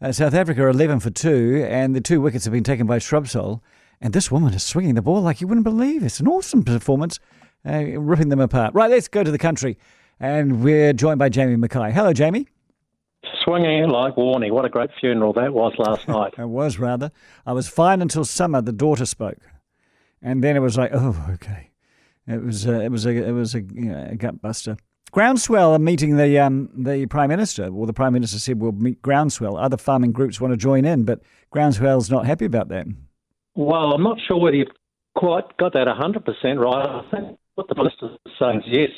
[0.00, 2.98] Uh, South Africa are 11 for two, and the two wickets have been taken by
[2.98, 3.60] Shrubsole.
[4.00, 6.04] And this woman is swinging the ball like you wouldn't believe.
[6.04, 7.18] It's an awesome performance,
[7.66, 8.74] uh, ripping them apart.
[8.74, 9.76] Right, let's go to the country.
[10.20, 11.90] And we're joined by Jamie Mackay.
[11.90, 12.46] Hello, Jamie.
[13.44, 14.52] Swinging like Warney.
[14.52, 16.34] What a great funeral that was last night.
[16.38, 17.10] it was rather.
[17.44, 18.62] I was fine until Summer.
[18.62, 19.38] The daughter spoke,
[20.22, 21.70] and then it was like, oh, okay.
[22.28, 24.76] It was uh, it was a it was a, you know, a gut buster.
[25.10, 27.72] Groundswell are meeting the um, the prime minister.
[27.72, 29.56] Well, the prime minister said we'll meet Groundswell.
[29.56, 31.20] Other farming groups want to join in, but
[31.50, 32.86] Groundswell's not happy about that.
[33.54, 34.68] Well, I'm not sure whether you've
[35.16, 36.86] quite got that 100% right.
[36.86, 38.90] I think what the minister is saying is yes,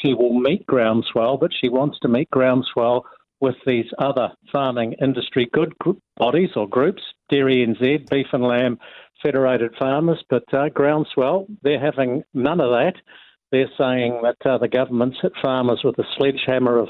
[0.00, 3.04] she will meet Groundswell, but she wants to meet Groundswell
[3.40, 5.74] with these other farming industry good
[6.16, 8.78] bodies or groups, Dairy NZ, Beef and Lamb,
[9.22, 12.94] Federated Farmers, but uh, Groundswell, they're having none of that.
[13.52, 16.88] They're saying that uh, the government's hit farmers with a sledgehammer of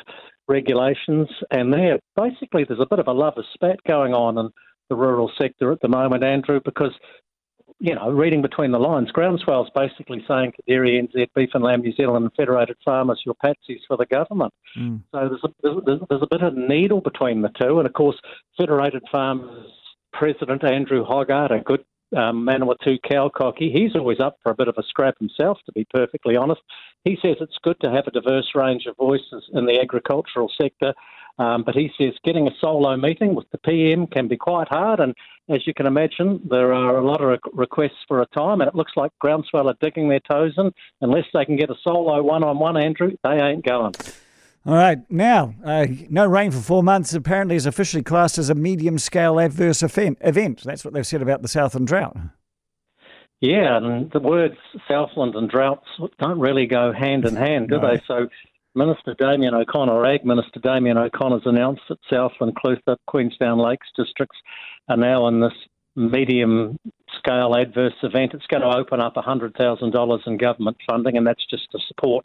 [0.49, 4.49] regulations, and there basically there's a bit of a lover's spat going on in
[4.89, 6.93] the rural sector at the moment, Andrew, because
[7.81, 11.81] you know, reading between the lines, Groundswell's basically saying to Dairy NZ, Beef and Lamb
[11.81, 14.55] New Zealand, and Federated Farmers, you're patsies for the government.
[14.79, 15.03] Mm.
[15.11, 15.49] So there's a,
[15.85, 17.79] there's, there's a bit of a needle between the two.
[17.79, 18.17] And of course,
[18.57, 19.67] Federated Farmers
[20.13, 21.85] President Andrew Hoggard, a good
[22.17, 25.87] um, Manawatu Cowcocky, he's always up for a bit of a scrap himself, to be
[25.93, 26.61] perfectly honest.
[27.05, 30.95] He says it's good to have a diverse range of voices in the agricultural sector,
[31.39, 35.01] um, but he says getting a solo meeting with the PM can be quite hard.
[35.01, 35.15] And
[35.49, 38.75] as you can imagine, there are a lot of requests for a time, and it
[38.75, 40.73] looks like Groundswell are digging their toes in.
[41.01, 43.95] Unless they can get a solo one on one, Andrew, they ain't going.
[44.65, 48.55] All right, now, uh, no rain for four months apparently is officially classed as a
[48.55, 50.63] medium scale adverse event.
[50.63, 52.17] That's what they've said about the Southland drought.
[53.41, 54.55] Yeah, and the words
[54.87, 55.89] Southland and droughts
[56.21, 57.91] don't really go hand in hand, do no.
[57.91, 58.01] they?
[58.07, 58.29] So,
[58.77, 64.39] Minister Damien O'Connor, Ag Minister Damien O'Connor's announced that Southland, Clutha, Queenstown Lakes districts
[64.89, 65.53] are now in this
[65.97, 66.79] medium
[67.19, 68.33] scale adverse event.
[68.35, 72.25] It's going to open up $100,000 in government funding, and that's just to support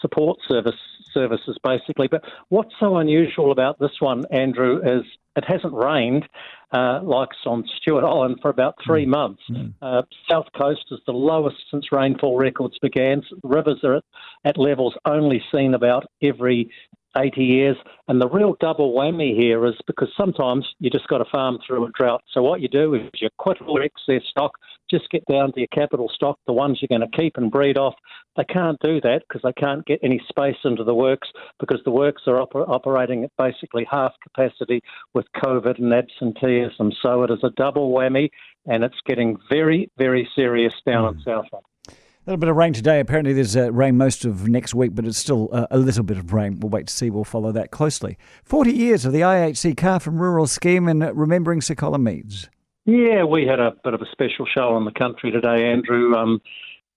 [0.00, 0.74] support service
[1.12, 2.08] services basically.
[2.08, 5.04] But what's so unusual about this one, Andrew, is
[5.36, 6.28] it hasn't rained
[6.72, 9.10] uh, like on Stewart Island for about three mm.
[9.10, 9.42] months.
[9.50, 9.74] Mm.
[9.80, 13.22] Uh, South Coast is the lowest since rainfall records began.
[13.42, 14.04] Rivers are at,
[14.44, 16.70] at levels only seen about every
[17.16, 17.76] 80 years.
[18.08, 21.86] And the real double whammy here is because sometimes you just got to farm through
[21.86, 22.22] a drought.
[22.32, 24.52] So what you do is you quit all excess stock,
[24.90, 27.78] just get down to your capital stock, the ones you're going to keep and breed
[27.78, 27.94] off.
[28.36, 31.28] They can't do that because they can't get any space into the works
[31.60, 34.82] because the works are oper- operating at basically half capacity
[35.14, 36.92] with COVID and absenteeism.
[37.00, 38.30] So it is a double whammy
[38.66, 41.16] and it's getting very, very serious down mm.
[41.16, 41.64] in Southland.
[42.26, 43.00] A little bit of rain today.
[43.00, 46.16] Apparently, there's uh, rain most of next week, but it's still uh, a little bit
[46.16, 46.58] of rain.
[46.58, 47.10] We'll wait to see.
[47.10, 48.16] We'll follow that closely.
[48.44, 52.48] 40 years of the IHC Calf and Rural scheme and remembering Sir Colin Meads.
[52.86, 56.14] Yeah, we had a bit of a special show on the country today, Andrew.
[56.14, 56.40] Um,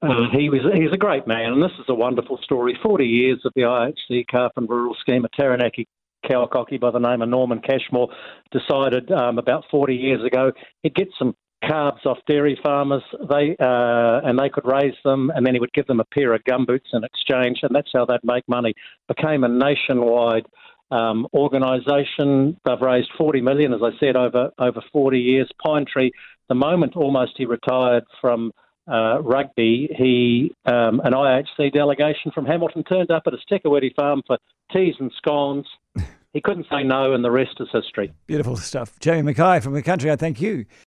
[0.01, 2.79] uh, he was he's a great man, and this is a wonderful story.
[2.81, 5.25] 40 years of the IHC Calf and Rural scheme.
[5.25, 5.89] A Taranaki
[6.25, 8.07] cowcocky by the name of Norman Cashmore
[8.51, 11.35] decided um, about 40 years ago he'd get some
[11.67, 13.03] calves off dairy farmers.
[13.29, 16.33] They uh, and they could raise them, and then he would give them a pair
[16.33, 18.73] of gumboots in exchange, and that's how they'd make money.
[19.07, 20.45] Became a nationwide
[20.91, 22.57] um, organisation.
[22.65, 25.49] They've raised 40 million, as I said, over over 40 years.
[25.63, 26.11] Pine Tree,
[26.49, 28.51] the moment almost he retired from.
[28.89, 33.93] Uh, rugby, he um, an IHC delegation from Hamilton turned up at his Te Kuiti
[33.93, 34.37] farm for
[34.71, 35.65] teas and scones.
[36.37, 38.13] He couldn't say no, and the rest is history.
[38.27, 38.99] Beautiful stuff.
[38.99, 40.65] Jamie Mackay from the country, I thank you.